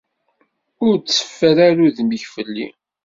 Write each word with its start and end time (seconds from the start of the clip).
Ur 0.85 0.95
tteffer 0.97 1.57
ara 1.67 1.81
udem-ik 1.87 2.23
fell-i. 2.35 2.67